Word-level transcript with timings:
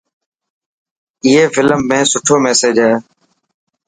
اي 1.25 1.33
فلم 1.53 1.79
۾ 1.97 1.99
سٺو 2.11 2.35
ميسج 2.43 2.75
هي. 2.85 2.93